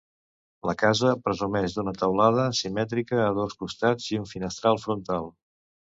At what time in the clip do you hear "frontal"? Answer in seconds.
4.89-5.35